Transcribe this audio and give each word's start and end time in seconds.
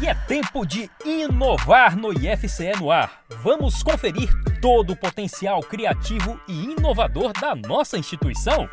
E 0.00 0.06
é 0.06 0.14
tempo 0.26 0.64
de 0.66 0.90
inovar 1.04 1.96
no 1.98 2.10
IFCE 2.12 2.72
no 2.80 2.90
ar. 2.90 3.24
Vamos 3.42 3.82
conferir 3.82 4.30
todo 4.62 4.94
o 4.94 4.96
potencial 4.96 5.60
criativo 5.60 6.40
e 6.48 6.72
inovador 6.72 7.32
da 7.38 7.54
nossa 7.54 7.98
instituição? 7.98 8.66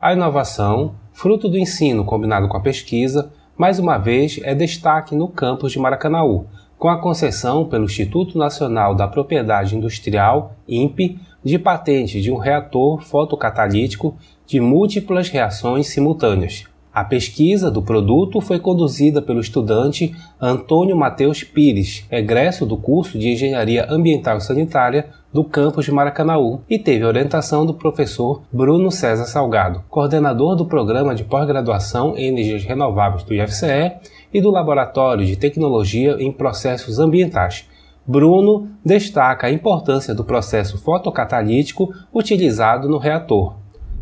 A 0.00 0.12
inovação, 0.12 0.96
fruto 1.12 1.48
do 1.48 1.56
ensino 1.56 2.04
combinado 2.04 2.48
com 2.48 2.56
a 2.56 2.62
pesquisa, 2.62 3.32
mais 3.56 3.78
uma 3.78 3.98
vez 3.98 4.40
é 4.42 4.52
destaque 4.52 5.14
no 5.14 5.28
campus 5.28 5.70
de 5.70 5.78
Maracanaú, 5.78 6.48
com 6.84 6.90
a 6.90 6.98
concessão 6.98 7.64
pelo 7.64 7.86
Instituto 7.86 8.36
Nacional 8.36 8.94
da 8.94 9.08
Propriedade 9.08 9.74
Industrial, 9.74 10.54
INPE, 10.68 11.18
de 11.42 11.58
patente 11.58 12.20
de 12.20 12.30
um 12.30 12.36
reator 12.36 13.00
fotocatalítico 13.00 14.14
de 14.46 14.60
múltiplas 14.60 15.30
reações 15.30 15.86
simultâneas. 15.86 16.64
A 16.92 17.02
pesquisa 17.02 17.70
do 17.70 17.80
produto 17.80 18.38
foi 18.38 18.60
conduzida 18.60 19.22
pelo 19.22 19.40
estudante 19.40 20.14
Antônio 20.38 20.94
Mateus 20.94 21.42
Pires, 21.42 22.06
egresso 22.10 22.66
do 22.66 22.76
curso 22.76 23.18
de 23.18 23.30
Engenharia 23.30 23.86
Ambiental 23.90 24.36
e 24.36 24.42
Sanitária 24.42 25.08
do 25.32 25.42
campus 25.42 25.86
de 25.86 25.90
Maracanaú, 25.90 26.60
e 26.70 26.78
teve 26.78 27.04
orientação 27.04 27.66
do 27.66 27.74
professor 27.74 28.42
Bruno 28.52 28.92
César 28.92 29.24
Salgado, 29.24 29.82
coordenador 29.88 30.54
do 30.54 30.66
programa 30.66 31.14
de 31.14 31.24
pós-graduação 31.24 32.16
em 32.16 32.28
energias 32.28 32.62
renováveis 32.62 33.24
do 33.24 33.34
IFCE 33.34 33.94
e 34.34 34.40
do 34.40 34.50
Laboratório 34.50 35.24
de 35.24 35.36
Tecnologia 35.36 36.16
em 36.18 36.32
Processos 36.32 36.98
Ambientais. 36.98 37.68
Bruno 38.04 38.68
destaca 38.84 39.46
a 39.46 39.50
importância 39.50 40.12
do 40.12 40.24
processo 40.24 40.76
fotocatalítico 40.76 41.94
utilizado 42.12 42.88
no 42.88 42.98
reator. 42.98 43.56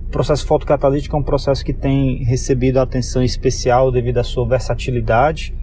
O 0.06 0.10
processo 0.10 0.46
fotocatalítico 0.46 1.14
é 1.14 1.18
um 1.18 1.22
processo 1.22 1.62
que 1.62 1.74
tem 1.74 2.24
recebido 2.24 2.78
atenção 2.78 3.22
especial 3.22 3.92
devido 3.92 4.18
à 4.18 4.24
sua 4.24 4.46
versatilidade, 4.48 5.54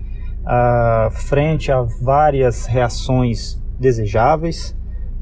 uh, 0.42 1.12
frente 1.12 1.72
a 1.72 1.82
várias 1.82 2.68
reações 2.68 3.60
desejáveis, 3.80 4.76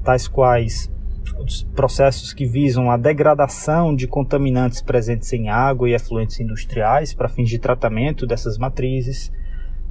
tais 0.04 0.28
quais 0.28 0.92
os 1.38 1.64
processos 1.76 2.34
que 2.34 2.46
visam 2.46 2.90
a 2.90 2.98
degradação 2.98 3.96
de 3.96 4.08
contaminantes 4.08 4.82
presentes 4.82 5.32
em 5.34 5.50
água 5.50 5.90
e 5.90 5.94
efluentes 5.94 6.40
industriais 6.40 7.14
para 7.14 7.28
fins 7.28 7.50
de 7.50 7.60
tratamento 7.60 8.26
dessas 8.26 8.58
matrizes, 8.58 9.32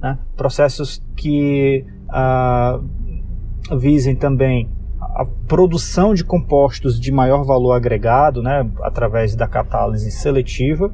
né? 0.01 0.17
processos 0.35 1.03
que 1.15 1.85
uh, 2.09 3.77
visem 3.77 4.15
também 4.15 4.69
a 4.99 5.25
produção 5.47 6.13
de 6.13 6.23
compostos 6.23 6.99
de 6.99 7.11
maior 7.11 7.43
valor 7.43 7.73
agregado, 7.73 8.41
né, 8.41 8.69
através 8.83 9.35
da 9.35 9.47
catálise 9.47 10.11
seletiva, 10.11 10.93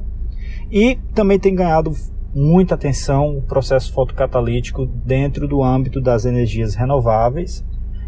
e 0.70 0.96
também 1.14 1.38
tem 1.38 1.54
ganhado 1.54 1.92
muita 2.34 2.74
atenção 2.74 3.36
o 3.36 3.42
processo 3.42 3.92
fotocatalítico 3.92 4.86
dentro 4.86 5.46
do 5.46 5.62
âmbito 5.62 6.00
das 6.00 6.24
energias 6.24 6.74
renováveis, 6.74 7.64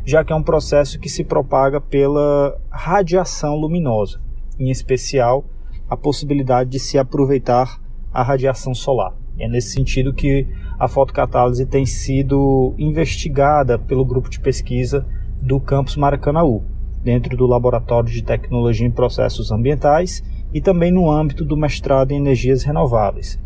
já 0.07 0.25
que 0.25 0.33
é 0.33 0.37
um 0.37 0.43
processo 0.43 1.01
que 1.01 1.09
se 1.09 1.25
propaga 1.25 1.81
pela 1.81 2.57
radiação 2.71 3.57
luminosa, 3.57 4.21
em 4.57 4.71
especial 4.71 5.45
a 5.91 5.97
possibilidade 5.97 6.71
de 6.71 6.79
se 6.79 6.97
aproveitar 6.97 7.81
a 8.15 8.23
radiação 8.23 8.73
solar. 8.73 9.13
É 9.37 9.49
nesse 9.49 9.73
sentido 9.73 10.15
que 10.15 10.47
a 10.79 10.87
fotocatálise 10.87 11.67
tem 11.67 11.85
sido 11.85 12.73
investigada 12.79 13.81
pelo 13.81 14.05
grupo 14.05 14.31
de 14.31 14.39
pesquisa 14.39 15.05
do 15.43 15.59
campus 15.59 15.97
Maracanaú, 15.97 16.63
dentro 17.03 17.37
do 17.37 17.47
Laboratório 17.47 18.09
de 18.09 18.23
Tecnologia 18.23 18.87
em 18.87 18.91
Processos 18.91 19.51
Ambientais 19.51 20.23
e 20.55 20.61
também 20.61 20.93
no 20.93 21.11
âmbito 21.11 21.45
do 21.45 21.57
mestrado 21.57 22.13
em 22.13 22.17
Energias 22.17 22.63
Renováveis. 22.63 23.39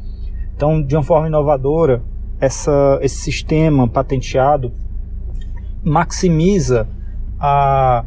Então, 0.54 0.82
de 0.82 0.94
uma 0.94 1.02
forma 1.02 1.26
inovadora, 1.26 2.02
essa, 2.38 2.98
esse 3.02 3.16
sistema 3.16 3.88
patenteado 3.88 4.72
maximiza 5.82 6.88
a, 7.38 8.04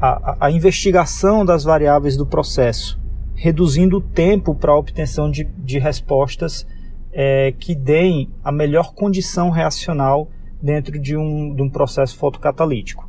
a, 0.00 0.46
a 0.46 0.50
investigação 0.50 1.44
das 1.44 1.64
variáveis 1.64 2.16
do 2.16 2.26
processo, 2.26 2.98
reduzindo 3.34 3.98
o 3.98 4.00
tempo 4.00 4.54
para 4.54 4.72
a 4.72 4.78
obtenção 4.78 5.30
de, 5.30 5.44
de 5.44 5.78
respostas 5.78 6.66
é, 7.12 7.52
que 7.58 7.74
deem 7.74 8.28
a 8.44 8.52
melhor 8.52 8.92
condição 8.94 9.50
reacional 9.50 10.28
dentro 10.62 10.98
de 10.98 11.16
um, 11.16 11.54
de 11.54 11.62
um 11.62 11.70
processo 11.70 12.16
fotocatalítico. 12.16 13.08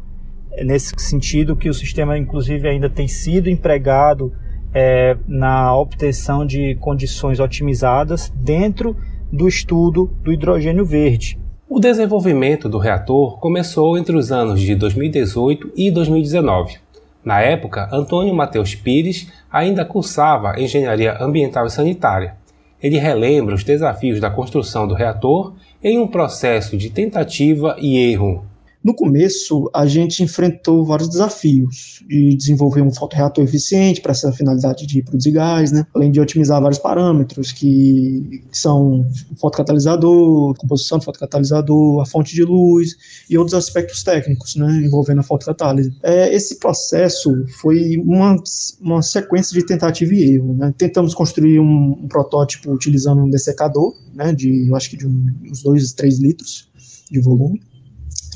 É 0.52 0.64
nesse 0.64 0.94
sentido 0.98 1.56
que 1.56 1.70
o 1.70 1.74
sistema, 1.74 2.18
inclusive, 2.18 2.68
ainda 2.68 2.90
tem 2.90 3.08
sido 3.08 3.50
empregado 3.50 4.34
é, 4.74 5.18
na 5.28 5.76
obtenção 5.76 6.46
de 6.46 6.76
condições 6.76 7.40
otimizadas 7.40 8.32
dentro 8.36 8.96
do 9.32 9.48
estudo 9.48 10.10
do 10.24 10.32
hidrogênio 10.32 10.86
verde. 10.86 11.38
O 11.70 11.82
desenvolvimento 11.82 12.70
do 12.70 12.78
reator 12.78 13.38
começou 13.40 13.98
entre 13.98 14.16
os 14.16 14.32
anos 14.32 14.62
de 14.62 14.74
2018 14.74 15.74
e 15.76 15.92
2019. 15.92 16.78
Na 17.22 17.42
época, 17.42 17.90
Antônio 17.92 18.34
Mateus 18.34 18.74
Pires 18.74 19.28
ainda 19.52 19.84
cursava 19.84 20.58
Engenharia 20.58 21.18
Ambiental 21.22 21.66
e 21.66 21.70
Sanitária. 21.70 22.38
Ele 22.82 22.98
relembra 22.98 23.54
os 23.54 23.66
desafios 23.66 24.22
da 24.22 24.30
construção 24.30 24.88
do 24.88 24.94
reator 24.94 25.56
em 25.84 26.00
um 26.00 26.08
processo 26.08 26.78
de 26.78 26.90
tentativa 26.90 27.76
e 27.80 27.98
erro, 27.98 28.46
no 28.88 28.94
começo, 28.94 29.70
a 29.74 29.86
gente 29.86 30.24
enfrentou 30.24 30.86
vários 30.86 31.10
desafios 31.10 32.02
de 32.08 32.38
desenvolver 32.38 32.82
um 32.82 32.90
fotoreator 32.90 33.44
eficiente 33.44 34.00
para 34.00 34.14
essa 34.14 34.32
finalidade 34.32 34.88
de 34.88 35.04
produzir 35.04 35.32
gás, 35.32 35.74
né? 35.74 35.86
além 35.94 36.10
de 36.10 36.22
otimizar 36.22 36.62
vários 36.62 36.80
parâmetros 36.80 37.52
que, 37.52 38.42
são 38.50 39.06
fotocatalisador, 39.42 40.56
composição 40.56 41.00
do 41.00 41.04
fotocatalisador, 41.04 42.02
a 42.02 42.06
fonte 42.06 42.34
de 42.34 42.46
luz 42.46 42.96
e 43.30 43.38
outros 43.38 43.56
aspectos 43.56 44.04
técnicos 44.04 44.56
né, 44.56 44.82
envolvendo 44.86 45.20
a 45.20 45.24
fotocatálise. 45.24 45.94
É, 46.02 46.34
esse 46.34 46.58
processo 46.58 47.30
foi 47.60 47.98
uma, 47.98 48.38
uma 48.80 49.02
sequência 49.02 49.54
de 49.60 49.66
tentativa 49.66 50.14
e 50.14 50.36
erro. 50.36 50.54
Né? 50.54 50.74
Tentamos 50.78 51.14
construir 51.14 51.60
um, 51.60 51.92
um 52.04 52.08
protótipo 52.08 52.72
utilizando 52.72 53.22
um 53.22 53.30
dessecador, 53.30 53.94
né, 54.14 54.32
de, 54.32 54.70
eu 54.70 54.78
acho 54.78 54.90
que 54.90 54.96
de 54.96 55.06
um, 55.06 55.26
uns 55.44 55.62
2, 55.62 55.92
3 55.92 56.20
litros 56.20 56.70
de 57.12 57.20
volume 57.20 57.60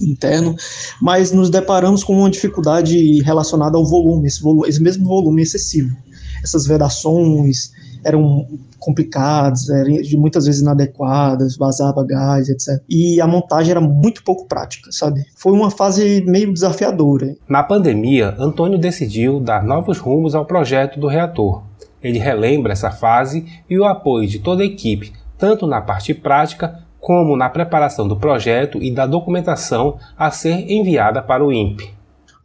interno, 0.01 0.55
mas 1.01 1.31
nos 1.31 1.49
deparamos 1.49 2.03
com 2.03 2.17
uma 2.17 2.29
dificuldade 2.29 3.21
relacionada 3.21 3.77
ao 3.77 3.85
volume, 3.85 4.27
esse, 4.27 4.41
volume, 4.41 4.67
esse 4.67 4.81
mesmo 4.81 5.05
volume 5.05 5.41
excessivo. 5.41 5.95
Essas 6.43 6.65
vedações 6.65 7.71
eram 8.03 8.47
complicadas, 8.79 9.69
eram 9.69 9.93
muitas 10.17 10.45
vezes 10.45 10.61
inadequadas, 10.61 11.55
vazava 11.55 12.03
gás, 12.03 12.49
etc. 12.49 12.81
E 12.89 13.21
a 13.21 13.27
montagem 13.27 13.71
era 13.71 13.81
muito 13.81 14.23
pouco 14.23 14.47
prática, 14.47 14.91
sabe? 14.91 15.23
Foi 15.35 15.51
uma 15.51 15.69
fase 15.69 16.23
meio 16.25 16.51
desafiadora. 16.51 17.35
Na 17.47 17.61
pandemia, 17.61 18.35
Antônio 18.39 18.79
decidiu 18.79 19.39
dar 19.39 19.63
novos 19.63 19.99
rumos 19.99 20.33
ao 20.33 20.45
projeto 20.45 20.99
do 20.99 21.07
reator. 21.07 21.63
Ele 22.01 22.17
relembra 22.17 22.73
essa 22.73 22.89
fase 22.89 23.45
e 23.69 23.77
o 23.77 23.85
apoio 23.85 24.27
de 24.27 24.39
toda 24.39 24.63
a 24.63 24.65
equipe, 24.65 25.13
tanto 25.37 25.67
na 25.67 25.79
parte 25.79 26.13
prática 26.13 26.80
como 27.01 27.35
na 27.35 27.49
preparação 27.49 28.07
do 28.07 28.15
projeto 28.15 28.81
e 28.81 28.93
da 28.93 29.07
documentação 29.07 29.97
a 30.15 30.29
ser 30.29 30.71
enviada 30.71 31.21
para 31.21 31.43
o 31.43 31.51
INPE. 31.51 31.89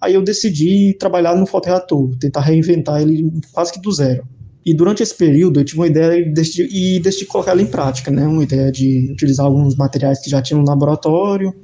Aí 0.01 0.15
eu 0.15 0.23
decidi 0.23 0.97
trabalhar 0.99 1.37
no 1.37 1.47
fotoreator, 1.47 2.17
tentar 2.19 2.41
reinventar 2.41 3.03
ele 3.03 3.31
quase 3.53 3.73
que 3.73 3.81
do 3.81 3.93
zero. 3.93 4.27
E 4.65 4.75
durante 4.75 5.03
esse 5.03 5.15
período 5.15 5.61
eu 5.61 5.65
tive 5.65 5.79
uma 5.79 5.87
ideia 5.87 6.19
e 6.19 6.33
decidi, 6.33 6.69
e 6.73 7.01
decidi 7.01 7.27
colocar 7.27 7.53
ela 7.53 7.63
em 7.63 7.67
prática, 7.67 8.11
né? 8.11 8.27
Uma 8.27 8.43
ideia 8.43 8.73
de 8.73 9.11
utilizar 9.13 9.47
alguns 9.47 9.77
materiais 9.77 10.21
que 10.21 10.31
já 10.31 10.43
tinha 10.43 10.59
no 10.59 10.67
laboratório 10.67 11.55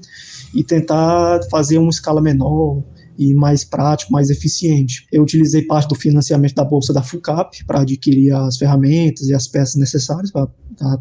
e 0.54 0.62
tentar 0.62 1.41
fazer 1.50 1.78
uma 1.78 1.91
escala 1.91 2.20
menor, 2.20 2.82
e 3.18 3.34
mais 3.34 3.64
prático, 3.64 4.12
mais 4.12 4.30
eficiente. 4.30 5.06
Eu 5.12 5.22
utilizei 5.22 5.62
parte 5.62 5.88
do 5.88 5.94
financiamento 5.94 6.54
da 6.54 6.64
bolsa 6.64 6.92
da 6.92 7.03
FUCAP 7.03 7.64
para 7.66 7.80
adquirir 7.80 8.32
as 8.34 8.56
ferramentas 8.56 9.28
e 9.28 9.34
as 9.34 9.47
peças 9.47 9.76
necessárias 9.76 10.30
para 10.30 10.48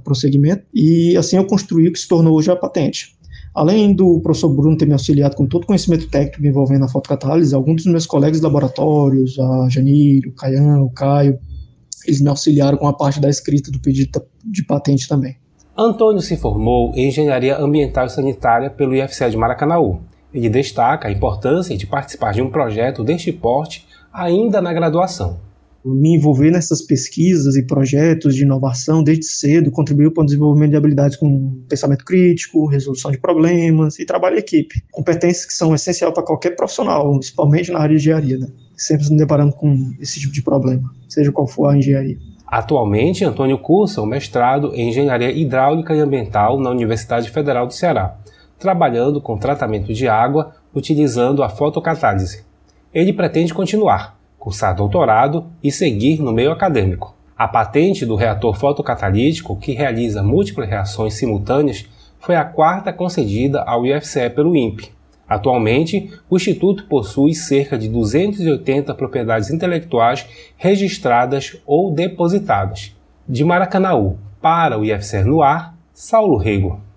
prosseguimento, 0.03 0.63
e 0.73 1.15
assim 1.17 1.37
eu 1.37 1.45
construí 1.45 1.87
o 1.87 1.93
que 1.93 1.99
se 1.99 2.07
tornou 2.07 2.35
hoje 2.35 2.51
a 2.51 2.55
patente. 2.55 3.15
Além 3.53 3.93
do 3.93 4.21
professor 4.21 4.49
Bruno 4.49 4.77
ter 4.77 4.85
me 4.85 4.93
auxiliado 4.93 5.35
com 5.35 5.45
todo 5.45 5.63
o 5.63 5.67
conhecimento 5.67 6.09
técnico 6.09 6.45
envolvendo 6.45 6.85
a 6.85 6.87
fotocatálise, 6.87 7.53
alguns 7.53 7.83
dos 7.83 7.91
meus 7.91 8.05
colegas 8.05 8.37
de 8.37 8.43
laboratórios, 8.43 9.37
a 9.37 9.67
Janir, 9.69 10.25
o 10.27 10.31
Caian, 10.31 10.79
o 10.81 10.89
Caio, 10.89 11.37
eles 12.05 12.21
me 12.21 12.29
auxiliaram 12.29 12.77
com 12.77 12.87
a 12.87 12.93
parte 12.93 13.19
da 13.19 13.29
escrita 13.29 13.69
do 13.69 13.79
pedido 13.79 14.21
de 14.43 14.63
patente 14.63 15.07
também. 15.07 15.35
Antônio 15.77 16.21
se 16.21 16.37
formou 16.37 16.93
em 16.95 17.09
Engenharia 17.09 17.57
Ambiental 17.57 18.05
e 18.05 18.09
Sanitária 18.09 18.69
pelo 18.69 18.95
IFCE 18.95 19.29
de 19.29 19.37
Maracanaú 19.37 19.99
ele 20.33 20.49
destaca 20.49 21.07
a 21.07 21.11
importância 21.11 21.77
de 21.77 21.87
participar 21.87 22.33
de 22.33 22.41
um 22.41 22.49
projeto 22.49 23.03
deste 23.03 23.31
porte 23.31 23.87
ainda 24.13 24.61
na 24.61 24.73
graduação. 24.73 25.39
Me 25.83 26.15
envolver 26.15 26.51
nessas 26.51 26.81
pesquisas 26.81 27.55
e 27.55 27.65
projetos 27.65 28.35
de 28.35 28.43
inovação 28.43 29.03
desde 29.03 29.25
cedo 29.25 29.71
contribuiu 29.71 30.11
para 30.11 30.21
o 30.21 30.25
desenvolvimento 30.25 30.71
de 30.71 30.77
habilidades 30.77 31.17
como 31.17 31.63
pensamento 31.67 32.05
crítico, 32.05 32.67
resolução 32.67 33.09
de 33.09 33.17
problemas 33.17 33.97
e 33.97 34.05
trabalho 34.05 34.35
em 34.35 34.39
equipe. 34.39 34.83
Competências 34.91 35.45
que 35.45 35.53
são 35.53 35.73
essenciais 35.73 36.13
para 36.13 36.23
qualquer 36.23 36.55
profissional, 36.55 37.11
principalmente 37.13 37.71
na 37.71 37.79
área 37.79 37.95
de 37.95 38.01
engenharia. 38.01 38.37
Né? 38.37 38.47
sempre 38.81 39.05
se 39.05 39.15
deparando 39.15 39.53
com 39.53 39.93
esse 39.99 40.19
tipo 40.19 40.33
de 40.33 40.41
problema, 40.41 40.91
seja 41.07 41.31
qual 41.31 41.45
for 41.45 41.67
a 41.67 41.77
engenharia. 41.77 42.17
Atualmente, 42.47 43.23
Antônio 43.23 43.57
cursa 43.59 44.01
o 44.01 44.05
mestrado 44.05 44.73
em 44.73 44.89
Engenharia 44.89 45.31
Hidráulica 45.31 45.95
e 45.95 45.99
Ambiental 45.99 46.59
na 46.59 46.71
Universidade 46.71 47.29
Federal 47.29 47.67
do 47.67 47.73
Ceará, 47.73 48.17
trabalhando 48.61 49.19
com 49.19 49.37
tratamento 49.37 49.91
de 49.93 50.07
água 50.07 50.53
utilizando 50.73 51.43
a 51.43 51.49
fotocatálise. 51.49 52.45
Ele 52.93 53.11
pretende 53.11 53.53
continuar, 53.53 54.17
cursar 54.37 54.75
doutorado 54.75 55.47
e 55.63 55.71
seguir 55.71 56.21
no 56.21 56.31
meio 56.31 56.51
acadêmico. 56.51 57.15
A 57.35 57.47
patente 57.47 58.05
do 58.05 58.15
reator 58.15 58.55
fotocatalítico, 58.55 59.57
que 59.57 59.73
realiza 59.73 60.21
múltiplas 60.21 60.69
reações 60.69 61.15
simultâneas, 61.15 61.89
foi 62.19 62.35
a 62.35 62.45
quarta 62.45 62.93
concedida 62.93 63.63
ao 63.63 63.83
IFCE 63.83 64.29
pelo 64.29 64.55
INPE. 64.55 64.91
Atualmente, 65.27 66.11
o 66.29 66.35
Instituto 66.35 66.85
possui 66.85 67.33
cerca 67.33 67.77
de 67.77 67.89
280 67.89 68.93
propriedades 68.93 69.49
intelectuais 69.49 70.27
registradas 70.55 71.57
ou 71.65 71.91
depositadas. 71.91 72.95
De 73.27 73.43
Maracanaú 73.43 74.17
para 74.39 74.77
o 74.77 74.85
IFCE 74.85 75.23
no 75.23 75.41
ar, 75.41 75.75
Saulo 75.93 76.37
Rego. 76.37 76.90